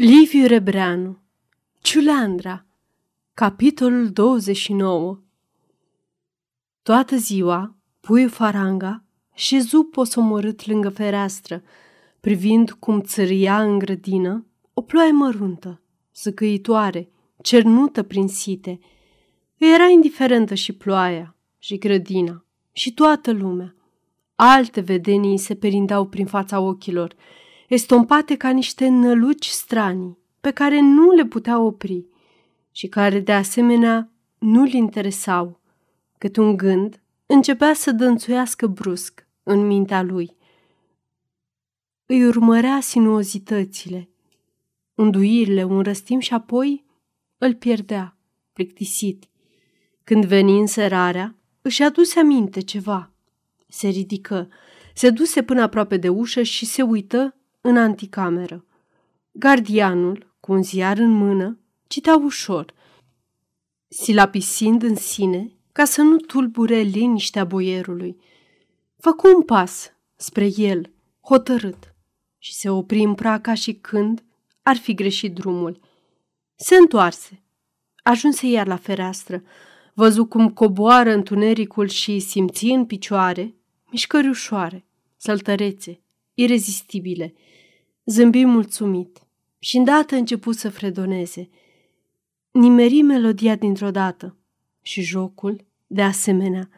Liviu 0.00 0.46
Rebreanu 0.46 1.18
Ciuleandra 1.80 2.66
Capitolul 3.34 4.10
29 4.10 5.20
Toată 6.82 7.16
ziua, 7.16 7.76
puiul 8.00 8.28
faranga 8.28 9.04
șezu 9.34 9.82
posomorât 9.82 10.66
lângă 10.66 10.88
fereastră, 10.88 11.62
privind 12.20 12.70
cum 12.70 13.00
țăria 13.00 13.62
în 13.62 13.78
grădină 13.78 14.46
o 14.74 14.82
ploaie 14.82 15.10
măruntă, 15.10 15.80
zăcăitoare, 16.14 17.08
cernută 17.42 18.02
prin 18.02 18.28
site. 18.28 18.78
Îi 19.58 19.74
era 19.74 19.86
indiferentă 19.86 20.54
și 20.54 20.72
ploaia, 20.72 21.36
și 21.58 21.78
grădina, 21.78 22.44
și 22.72 22.94
toată 22.94 23.32
lumea. 23.32 23.74
Alte 24.34 24.80
vedenii 24.80 25.38
se 25.38 25.54
perindeau 25.54 26.06
prin 26.06 26.26
fața 26.26 26.60
ochilor– 26.60 27.14
estompate 27.68 28.36
ca 28.36 28.50
niște 28.50 28.88
năluci 28.88 29.46
stranii, 29.46 30.18
pe 30.40 30.50
care 30.50 30.80
nu 30.80 31.10
le 31.10 31.24
putea 31.24 31.58
opri 31.60 32.06
și 32.72 32.86
care, 32.86 33.20
de 33.20 33.32
asemenea, 33.32 34.10
nu-l 34.38 34.72
interesau, 34.72 35.60
cât 36.18 36.36
un 36.36 36.56
gând 36.56 37.00
începea 37.26 37.74
să 37.74 37.92
dănțuiască 37.92 38.66
brusc 38.66 39.26
în 39.42 39.66
mintea 39.66 40.02
lui. 40.02 40.36
Îi 42.06 42.26
urmărea 42.26 42.80
sinuozitățile, 42.80 44.08
înduirile 44.94 45.64
un 45.64 45.82
răstim 45.82 46.18
și 46.18 46.34
apoi 46.34 46.84
îl 47.38 47.54
pierdea, 47.54 48.16
plictisit. 48.52 49.28
Când 50.04 50.24
veni 50.24 50.58
înserarea, 50.58 51.36
își 51.62 51.82
aduse 51.82 52.18
aminte 52.18 52.60
ceva. 52.60 53.12
Se 53.68 53.88
ridică, 53.88 54.48
se 54.94 55.10
duse 55.10 55.42
până 55.42 55.62
aproape 55.62 55.96
de 55.96 56.08
ușă 56.08 56.42
și 56.42 56.66
se 56.66 56.82
uită 56.82 57.37
în 57.68 57.76
anticameră. 57.76 58.64
Gardianul, 59.32 60.34
cu 60.40 60.52
un 60.52 60.62
ziar 60.62 60.98
în 60.98 61.10
mână, 61.10 61.58
citea 61.86 62.16
ușor, 62.16 62.74
silapisind 63.88 64.82
în 64.82 64.94
sine 64.94 65.52
ca 65.72 65.84
să 65.84 66.02
nu 66.02 66.16
tulbure 66.16 66.78
liniștea 66.78 67.44
boierului. 67.44 68.16
Făcu 68.96 69.34
un 69.36 69.42
pas 69.42 69.92
spre 70.16 70.50
el, 70.56 70.92
hotărât, 71.20 71.94
și 72.38 72.54
se 72.54 72.70
opri 72.70 73.02
în 73.02 73.14
praca 73.14 73.54
și 73.54 73.74
când 73.74 74.24
ar 74.62 74.76
fi 74.76 74.94
greșit 74.94 75.34
drumul. 75.34 75.80
Se 76.54 76.74
întoarse. 76.74 77.42
Ajunse 78.02 78.46
iar 78.46 78.66
la 78.66 78.76
fereastră, 78.76 79.42
văzu 79.94 80.24
cum 80.24 80.50
coboară 80.50 81.10
întunericul 81.10 81.88
și 81.88 82.18
simți 82.18 82.64
în 82.64 82.86
picioare 82.86 83.54
mișcări 83.90 84.28
ușoare, 84.28 84.84
săltărețe, 85.16 86.00
irezistibile– 86.34 87.34
Zâmbi 88.10 88.44
mulțumit 88.44 89.18
și 89.58 89.76
îndată 89.76 90.14
început 90.14 90.56
să 90.56 90.70
fredoneze. 90.70 91.48
Nimeri 92.50 93.02
melodia 93.02 93.56
dintr-o 93.56 93.90
dată 93.90 94.36
și 94.82 95.02
jocul, 95.02 95.66
de 95.86 96.02
asemenea. 96.02 96.68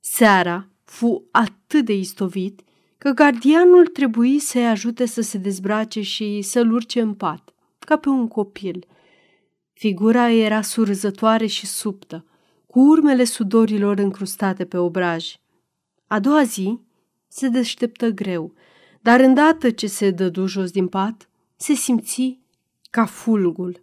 Seara 0.00 0.68
fu 0.84 1.28
atât 1.30 1.84
de 1.84 1.92
istovit 1.92 2.60
că 2.98 3.10
gardianul 3.10 3.86
trebuie 3.86 4.38
să-i 4.38 4.66
ajute 4.66 5.06
să 5.06 5.20
se 5.20 5.38
dezbrace 5.38 6.02
și 6.02 6.42
să-l 6.42 6.72
urce 6.72 7.00
în 7.00 7.14
pat, 7.14 7.54
ca 7.78 7.96
pe 7.96 8.08
un 8.08 8.28
copil. 8.28 8.86
Figura 9.72 10.30
era 10.30 10.62
surzătoare 10.62 11.46
și 11.46 11.66
subtă, 11.66 12.24
cu 12.66 12.80
urmele 12.80 13.24
sudorilor 13.24 13.98
încrustate 13.98 14.64
pe 14.64 14.76
obraj. 14.76 15.36
A 16.06 16.20
doua 16.20 16.42
zi 16.42 16.78
se 17.28 17.48
deșteptă 17.48 18.08
greu– 18.08 18.52
dar 19.00 19.20
îndată 19.20 19.70
ce 19.70 19.86
se 19.86 20.10
dădu 20.10 20.46
jos 20.46 20.70
din 20.70 20.86
pat, 20.86 21.28
se 21.56 21.72
simți 21.74 22.38
ca 22.90 23.04
fulgul. 23.04 23.82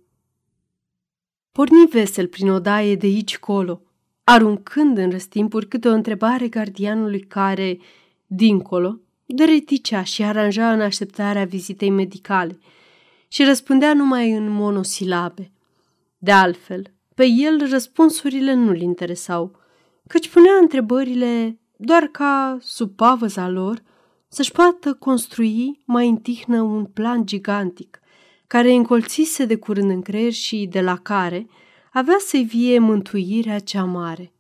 Porni 1.52 1.86
vesel 1.86 2.28
prin 2.28 2.50
odaie 2.50 2.96
de 2.96 3.06
aici 3.06 3.38
colo, 3.38 3.82
aruncând 4.24 4.98
în 4.98 5.10
răstimpuri 5.10 5.68
câte 5.68 5.88
o 5.88 5.94
întrebare 5.94 6.48
gardianului 6.48 7.20
care, 7.20 7.80
dincolo, 8.26 9.00
dăreticea 9.26 10.04
și 10.04 10.24
aranja 10.24 10.72
în 10.72 10.82
așteptarea 10.82 11.46
vizitei 11.46 11.90
medicale 11.90 12.60
și 13.28 13.44
răspundea 13.44 13.94
numai 13.94 14.32
în 14.32 14.50
monosilabe. 14.50 15.52
De 16.18 16.32
altfel, 16.32 16.94
pe 17.16 17.26
el 17.26 17.70
răspunsurile 17.70 18.54
nu-l 18.54 18.82
interesau, 18.82 19.60
căci 20.08 20.30
punea 20.30 20.54
întrebările 20.62 21.60
doar 21.76 22.04
ca, 22.04 22.58
sub 22.62 22.96
pavăza 22.96 23.50
lor, 23.50 23.84
să-și 24.36 24.52
poată 24.52 24.94
construi 24.94 25.82
mai 25.86 26.08
întihnă 26.08 26.62
un 26.62 26.86
plan 26.86 27.26
gigantic, 27.26 28.00
care 28.48 28.74
încolțise 28.74 29.46
de 29.46 29.56
curând 29.56 29.90
în 29.90 30.02
creier 30.02 30.32
și 30.32 30.68
de 30.72 30.82
la 30.82 30.98
care 30.98 31.48
avea 31.92 32.16
să-i 32.20 32.44
vie 32.44 32.80
mântuirea 32.80 33.60
cea 33.60 33.84
mare. 33.84 34.34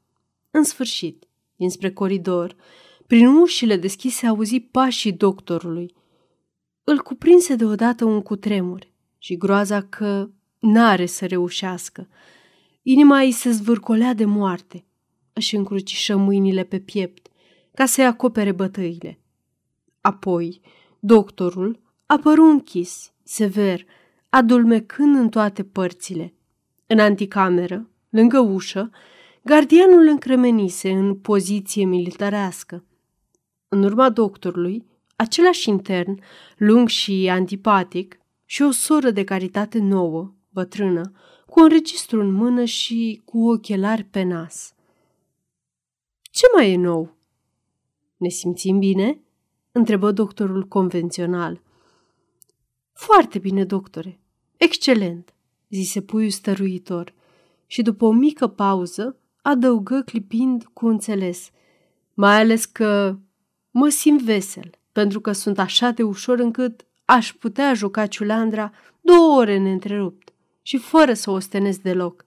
În 0.52 0.64
sfârșit, 0.64 1.24
dinspre 1.56 1.92
coridor, 1.92 2.56
prin 3.08 3.28
ușile 3.28 3.78
deschise 3.78 4.28
auzi 4.28 4.60
pașii 4.60 5.12
doctorului. 5.12 5.96
Îl 6.84 6.98
cuprinse 6.98 7.56
deodată 7.56 8.06
un 8.06 8.22
cutremur 8.22 8.88
și 9.18 9.38
groaza 9.38 9.82
că 9.82 10.30
n-are 10.60 11.06
să 11.06 11.26
reușească. 11.26 12.08
Inima 12.82 13.20
îi 13.20 13.32
se 13.32 13.52
zvârcolea 13.52 14.14
de 14.14 14.26
moarte. 14.26 14.86
Își 15.34 15.56
încrucișă 15.56 16.16
mâinile 16.16 16.64
pe 16.64 16.80
piept 16.80 17.28
ca 17.74 17.86
să-i 17.86 18.06
acopere 18.06 18.52
bătăile. 18.52 19.20
Apoi, 20.06 20.62
doctorul 21.00 21.80
apăru 22.06 22.44
închis, 22.44 23.14
sever, 23.24 23.86
adulmecând 24.30 25.16
în 25.16 25.30
toate 25.30 25.64
părțile. 25.64 26.34
În 26.88 27.00
anticameră, 27.00 27.90
lângă 28.10 28.40
ușă, 28.40 28.90
gardianul 29.44 30.08
încremenise 30.08 30.92
în 30.92 31.16
poziție 31.16 31.86
militarească. 31.86 32.86
În 33.68 33.84
urma 33.84 34.10
doctorului, 34.10 34.86
același 35.16 35.70
intern, 35.70 36.22
lung 36.58 36.88
și 36.88 37.30
antipatic, 37.32 38.20
și 38.46 38.62
o 38.62 38.72
soră 38.72 39.12
de 39.12 39.24
caritate 39.24 39.80
nouă, 39.80 40.34
bătrână, 40.50 41.12
cu 41.46 41.62
un 41.62 41.68
registru 41.68 42.22
în 42.22 42.32
mână 42.32 42.66
și 42.66 43.22
cu 43.26 43.50
ochelari 43.50 44.04
pe 44.04 44.24
nas. 44.24 44.74
Ce 46.22 46.46
mai 46.56 46.72
e 46.72 46.78
nou? 46.78 47.18
Ne 48.18 48.30
simțim 48.30 48.80
bine?" 48.80 49.20
Întrebă 49.78 50.12
doctorul 50.12 50.63
convențional. 50.63 51.62
Foarte 52.94 53.40
bine, 53.40 53.63
doctore. 53.63 54.19
Excelent, 54.58 55.34
zise 55.69 56.02
puiul 56.02 56.30
stăruitor 56.30 57.13
și 57.66 57.81
după 57.81 58.06
o 58.06 58.12
mică 58.12 58.47
pauză 58.47 59.18
adăugă 59.41 60.02
clipind 60.06 60.69
cu 60.74 60.88
înțeles, 60.88 61.50
mai 62.14 62.40
ales 62.40 62.66
că 62.66 63.18
mă 63.72 63.90
simt 63.90 64.22
vesel, 64.22 64.69
pentru 64.91 65.22
că 65.22 65.31
sunt 65.31 65.59
așa 65.59 65.90
de 65.90 66.03
ușor 66.03 66.40
încât 66.40 66.85
aș 67.06 67.34
putea 67.34 67.74
juca 67.74 68.06
ciulandra 68.06 68.72
două 69.02 69.40
ore 69.40 69.58
neîntrerupt 69.58 70.34
și 70.62 70.78
fără 70.78 71.14
să 71.14 71.31
o 71.31 71.40
stenesc 71.40 71.81
deloc. 71.81 72.25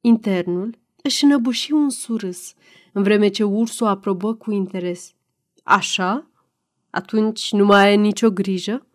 Internul 0.00 0.78
își 1.02 1.24
înăbuși 1.24 1.72
un 1.72 1.90
surâs, 1.90 2.54
în 2.92 3.02
vreme 3.02 3.28
ce 3.28 3.42
ursul 3.42 3.86
aprobă 3.86 4.34
cu 4.34 4.50
interes. 4.50 5.14
Așa? 5.62 6.28
Atunci 6.94 7.52
nu 7.52 7.64
mai 7.64 7.86
ai 7.86 7.96
nicio 7.96 8.30
grijă? 8.30 8.86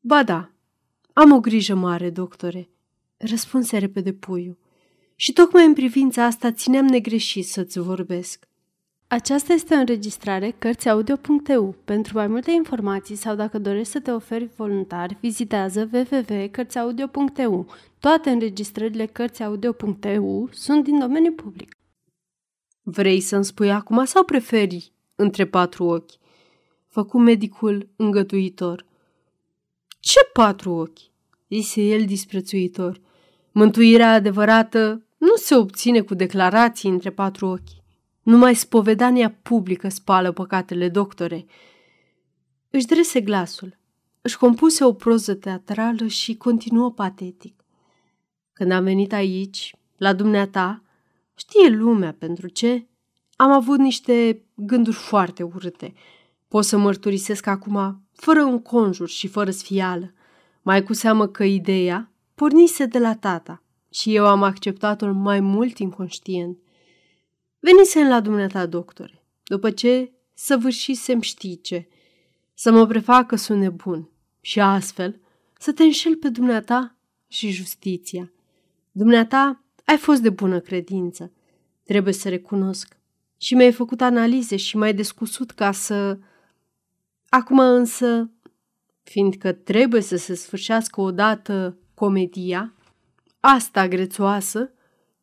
Ba 0.00 0.22
da, 0.22 0.50
am 1.12 1.32
o 1.32 1.40
grijă 1.40 1.74
mare, 1.74 2.10
doctore, 2.10 2.68
răspunse 3.16 3.78
repede 3.78 4.12
puiul. 4.12 4.58
Și 5.14 5.32
tocmai 5.32 5.66
în 5.66 5.72
privința 5.72 6.24
asta 6.24 6.52
țineam 6.52 6.86
negreșit 6.86 7.46
să-ți 7.46 7.78
vorbesc. 7.78 8.48
Aceasta 9.06 9.52
este 9.52 9.74
o 9.74 9.78
înregistrare 9.78 10.54
Cărțiaudio.eu. 10.58 11.74
Pentru 11.84 12.16
mai 12.16 12.26
multe 12.26 12.50
informații 12.50 13.16
sau 13.16 13.34
dacă 13.34 13.58
dorești 13.58 13.92
să 13.92 14.00
te 14.00 14.10
oferi 14.10 14.50
voluntar, 14.56 15.16
vizitează 15.20 15.90
www.cărțiaudio.eu. 15.92 17.66
Toate 17.98 18.30
înregistrările 18.30 19.06
Cărțiaudio.eu 19.06 20.48
sunt 20.52 20.84
din 20.84 20.98
domeniu 20.98 21.32
public. 21.32 21.76
Vrei 22.82 23.20
să-mi 23.20 23.44
spui 23.44 23.70
acum 23.70 24.04
sau 24.04 24.24
preferi 24.24 24.92
între 25.14 25.46
patru 25.46 25.84
ochi? 25.84 26.19
Făcu 26.90 27.18
medicul 27.18 27.88
îngătuitor. 27.96 28.84
Ce 30.00 30.20
patru 30.32 30.72
ochi? 30.72 30.98
zise 31.48 31.82
el 31.82 32.04
disprețuitor. 32.04 33.00
Mântuirea 33.52 34.12
adevărată 34.12 35.04
nu 35.18 35.36
se 35.36 35.54
obține 35.54 36.00
cu 36.00 36.14
declarații 36.14 36.88
între 36.88 37.10
patru 37.10 37.46
ochi. 37.46 37.78
Numai 38.22 38.54
spovedania 38.54 39.38
publică 39.42 39.88
spală 39.88 40.32
păcatele, 40.32 40.88
doctore. 40.88 41.46
Își 42.70 42.86
drese 42.86 43.20
glasul, 43.20 43.78
își 44.20 44.38
compuse 44.38 44.84
o 44.84 44.92
proză 44.92 45.34
teatrală 45.34 46.06
și 46.06 46.36
continuă 46.36 46.90
patetic. 46.90 47.64
Când 48.52 48.72
am 48.72 48.84
venit 48.84 49.12
aici, 49.12 49.74
la 49.96 50.12
dumneata, 50.12 50.82
știe 51.34 51.68
lumea 51.68 52.16
pentru 52.18 52.48
ce, 52.48 52.86
am 53.36 53.50
avut 53.50 53.78
niște 53.78 54.42
gânduri 54.54 54.96
foarte 54.96 55.42
urâte– 55.42 55.94
Pot 56.50 56.64
să 56.64 56.76
mărturisesc 56.76 57.46
acum, 57.46 58.02
fără 58.12 58.42
un 58.42 58.62
conjur 58.62 59.08
și 59.08 59.28
fără 59.28 59.50
sfială. 59.50 60.12
Mai 60.62 60.82
cu 60.82 60.92
seamă 60.92 61.26
că 61.26 61.44
ideea 61.44 62.12
pornise 62.34 62.86
de 62.86 62.98
la 62.98 63.14
tata 63.14 63.62
și 63.90 64.14
eu 64.14 64.26
am 64.26 64.42
acceptat-o 64.42 65.12
mai 65.12 65.40
mult 65.40 65.78
inconștient. 65.78 66.58
Venisem 67.58 68.08
la 68.08 68.20
dumneata, 68.20 68.66
doctore, 68.66 69.24
după 69.42 69.70
ce 69.70 70.12
săvârșisem 70.34 71.20
știi 71.20 71.60
ce, 71.60 71.88
să 72.54 72.72
mă 72.72 72.86
prefac 72.86 73.26
că 73.26 73.36
sunt 73.36 73.60
nebun 73.60 74.10
și 74.40 74.60
astfel 74.60 75.20
să 75.58 75.72
te 75.72 75.82
înșel 75.82 76.16
pe 76.16 76.28
dumneata 76.28 76.96
și 77.28 77.50
justiția. 77.50 78.32
Dumneata 78.92 79.64
ai 79.84 79.96
fost 79.96 80.20
de 80.20 80.30
bună 80.30 80.60
credință, 80.60 81.32
trebuie 81.84 82.12
să 82.12 82.28
recunosc. 82.28 82.98
Și 83.36 83.54
mi-ai 83.54 83.72
făcut 83.72 84.00
analize 84.00 84.56
și 84.56 84.76
mai 84.76 84.94
descusut 84.94 85.50
ca 85.50 85.72
să... 85.72 86.18
Acum 87.30 87.58
însă, 87.58 88.30
fiindcă 89.02 89.52
trebuie 89.52 90.00
să 90.00 90.16
se 90.16 90.34
sfârșească 90.34 91.00
odată 91.00 91.76
comedia, 91.94 92.74
asta 93.40 93.88
grețoasă, 93.88 94.72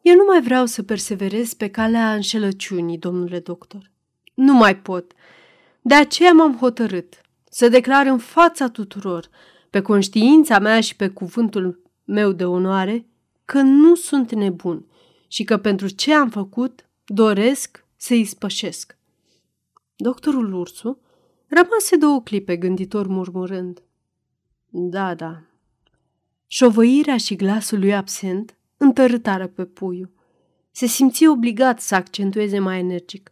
eu 0.02 0.16
nu 0.16 0.24
mai 0.26 0.42
vreau 0.42 0.66
să 0.66 0.84
perseverez 0.84 1.54
pe 1.54 1.70
calea 1.70 2.14
înșelăciunii, 2.14 2.98
domnule 2.98 3.40
doctor. 3.40 3.92
Nu 4.34 4.54
mai 4.54 4.78
pot. 4.78 5.12
De 5.82 5.94
aceea 5.94 6.32
m-am 6.32 6.58
hotărât 6.58 7.22
să 7.50 7.70
declar 7.70 8.06
în 8.06 8.18
fața 8.18 8.70
tuturor, 8.70 9.30
pe 9.70 9.82
conștiința 9.82 10.60
mea 10.60 10.82
și 10.82 10.96
pe 10.96 11.10
cuvântul 11.10 11.82
meu 12.04 12.32
de 12.32 12.46
onoare, 12.46 13.06
că 13.46 13.62
nu 13.62 13.96
sunt 13.96 14.34
nebun 14.34 14.86
și 15.28 15.44
că 15.44 15.58
pentru 15.58 15.88
ce 15.88 16.14
am 16.14 16.30
făcut 16.30 16.90
doresc 17.06 17.86
să-i 17.96 18.26
spășesc. 18.26 18.98
Doctorul 19.96 20.54
Ursu 20.54 21.00
rămase 21.48 21.96
două 21.96 22.22
clipe 22.22 22.58
gânditor 22.58 23.08
murmurând. 23.08 23.82
Da, 24.70 25.16
da. 25.16 25.42
Șovăirea 26.48 27.18
și 27.18 27.36
glasul 27.36 27.80
lui 27.80 27.96
absent 27.96 28.58
întărâtară 28.78 29.48
pe 29.48 29.66
puiu. 29.66 30.12
Se 30.72 30.86
simți 30.86 31.28
obligat 31.28 31.82
să 31.82 31.96
accentueze 31.96 32.60
mai 32.60 32.80
energic. 32.80 33.32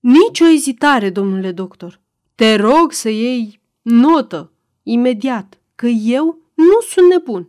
Nici 0.00 0.40
o 0.40 0.46
ezitare, 0.46 1.10
domnule 1.10 1.52
doctor. 1.52 2.00
Te 2.34 2.54
rog 2.54 2.92
să 2.92 3.08
iei 3.08 3.60
notă, 3.82 4.52
imediat, 4.82 5.60
că 5.74 5.86
eu 5.86 6.38
nu 6.54 6.80
sunt 6.88 7.08
nebun. 7.08 7.48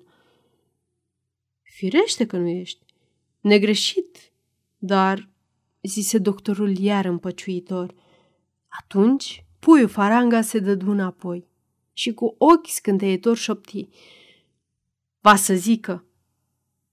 Firește 1.62 2.26
că 2.26 2.38
nu 2.38 2.48
ești. 2.48 2.86
Negreșit, 3.40 4.32
dar, 4.78 5.30
zise 5.82 6.18
doctorul 6.18 6.78
iar 6.78 7.06
împăciuitor. 7.06 7.94
Atunci, 8.68 9.46
puiul 9.62 9.88
faranga 9.88 10.42
se 10.42 10.60
dădu 10.60 10.92
înapoi 10.92 11.48
și 11.94 12.14
cu 12.14 12.36
ochi 12.38 12.68
scânteitor 12.68 13.38
șopti. 13.38 13.88
Va 15.20 15.36
să 15.36 15.54
zică, 15.54 16.06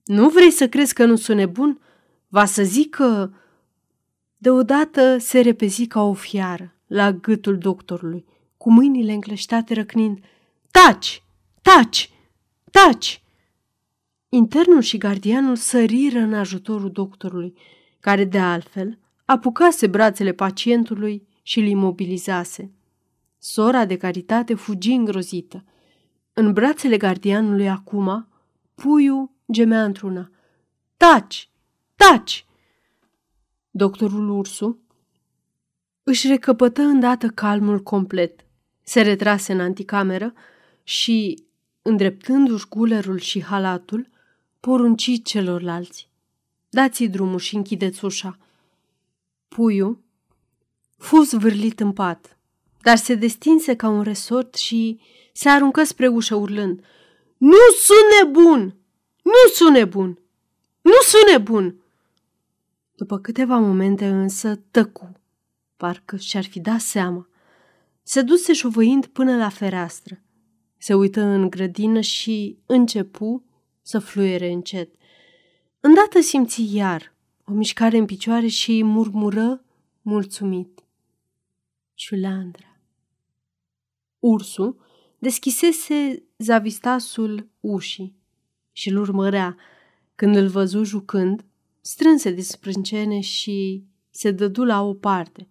nu 0.05 0.29
vrei 0.29 0.51
să 0.51 0.69
crezi 0.69 0.95
că 0.95 1.05
nu 1.05 1.17
sunt 1.17 1.37
nebun? 1.37 1.81
Va 2.29 2.45
să 2.45 2.63
zică... 2.63 3.33
Deodată 4.41 5.19
se 5.19 5.41
repezi 5.41 5.87
ca 5.87 6.03
o 6.03 6.13
fiară 6.13 6.75
la 6.87 7.13
gâtul 7.13 7.59
doctorului, 7.59 8.25
cu 8.57 8.73
mâinile 8.73 9.13
încleștate 9.13 9.75
răcnind. 9.75 10.19
Taci! 10.71 11.23
Taci! 11.63 12.11
Taci! 12.71 13.23
Internul 14.29 14.81
și 14.81 14.99
gardianul 14.99 15.57
săriră 15.57 16.19
în 16.19 16.35
ajutorul 16.35 16.91
doctorului, 16.91 17.55
care 18.01 18.25
de 18.25 18.39
altfel 18.39 18.99
apucase 19.25 19.87
brațele 19.87 20.33
pacientului 20.33 21.28
și 21.49 21.59
îl 21.59 21.67
imobilizase. 21.67 22.73
Sora 23.39 23.85
de 23.85 23.97
caritate 23.97 24.55
fugi 24.55 24.93
îngrozită. 24.93 25.65
În 26.33 26.53
brațele 26.53 26.97
gardianului 26.97 27.69
acum, 27.69 28.29
puiul 28.75 29.31
gemea 29.53 29.85
într-una. 29.85 30.31
Taci! 30.97 31.51
Taci! 31.95 32.47
Doctorul 33.71 34.31
Ursu 34.31 34.79
își 36.03 36.27
recăpătă 36.27 36.83
îndată 36.83 37.29
calmul 37.29 37.83
complet. 37.83 38.45
Se 38.83 39.01
retrase 39.01 39.53
în 39.53 39.61
anticameră 39.61 40.33
și, 40.83 41.45
îndreptându-și 41.83 42.69
gulerul 42.69 43.19
și 43.19 43.43
halatul, 43.43 44.09
porunci 44.61 45.23
celorlalți. 45.23 46.09
Dați-i 46.69 47.09
drumul 47.09 47.39
și 47.39 47.57
închideți 47.57 48.05
ușa. 48.05 48.39
Puiul 49.49 50.07
fu 50.99 51.23
zvârlit 51.23 51.81
în 51.81 51.93
pat, 51.93 52.39
dar 52.83 52.97
se 52.97 53.15
destinse 53.15 53.77
ca 53.77 53.89
un 53.89 54.03
resort 54.03 54.55
și 54.55 55.01
se 55.33 55.49
aruncă 55.49 55.85
spre 55.85 56.07
ușă 56.07 56.35
urlând. 56.35 56.85
Nu 57.37 57.57
sunt 57.79 57.99
nebun! 58.23 58.77
Nu 59.23 59.53
sunt 59.55 59.77
nebun! 59.77 60.19
Nu 60.81 60.97
sunt 61.03 61.31
nebun! 61.31 61.81
După 62.95 63.19
câteva 63.19 63.59
momente 63.59 64.07
însă 64.07 64.61
tăcu, 64.71 65.13
parcă 65.77 66.17
și-ar 66.17 66.45
fi 66.45 66.61
dat 66.61 66.81
seama. 66.81 67.29
Se 68.03 68.23
duse 68.23 68.53
șovăind 68.53 69.07
până 69.07 69.37
la 69.37 69.49
fereastră. 69.49 70.23
Se 70.79 70.95
uită 70.95 71.21
în 71.21 71.51
grădină 71.51 72.01
și 72.01 72.59
începu 72.67 73.45
să 73.83 73.99
fluiere 73.99 74.53
încet. 74.53 74.95
Îndată 75.81 76.21
simți 76.21 76.75
iar 76.75 77.15
o 77.45 77.53
mișcare 77.53 77.97
în 77.97 78.05
picioare 78.05 78.47
și 78.47 78.83
murmură 78.85 79.65
mulțumit. 80.03 80.78
Ciulandra. 81.99 82.81
Ursul 84.19 84.77
deschisese 85.19 86.23
zavistasul 86.37 87.49
ușii 87.61 88.17
și 88.73 88.89
îl 88.89 88.97
urmărea. 88.97 89.57
Când 90.15 90.37
îl 90.37 90.49
văzu 90.49 90.83
jucând, 90.83 91.45
strânse 91.81 92.31
de 92.31 92.41
sprâncene 92.41 93.21
și 93.21 93.85
se 94.11 94.31
dădu 94.31 94.65
la 94.65 94.83
o 94.83 94.95
parte, 94.95 95.49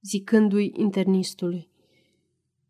zicându-i 0.00 0.72
internistului. 0.76 1.68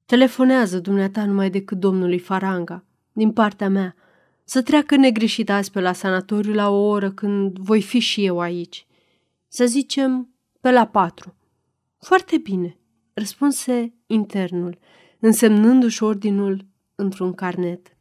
Telefonează 0.06 0.78
dumneata 0.78 1.24
numai 1.24 1.50
decât 1.50 1.78
domnului 1.78 2.18
Faranga, 2.18 2.84
din 3.12 3.32
partea 3.32 3.68
mea, 3.68 3.96
să 4.44 4.62
treacă 4.62 4.96
negreșit 4.96 5.50
azi 5.50 5.70
pe 5.70 5.80
la 5.80 5.92
sanatoriu 5.92 6.52
la 6.52 6.68
o 6.68 6.86
oră 6.86 7.12
când 7.12 7.58
voi 7.58 7.82
fi 7.82 7.98
și 7.98 8.24
eu 8.24 8.40
aici. 8.40 8.86
Să 9.48 9.66
zicem 9.66 10.34
pe 10.60 10.70
la 10.70 10.86
patru. 10.86 11.34
Foarte 12.00 12.38
bine, 12.38 12.78
răspunse 13.12 13.94
internul, 14.06 14.78
însemnându-și 15.18 16.02
ordinul 16.02 16.66
într-un 16.94 17.32
carnet. 17.32 17.96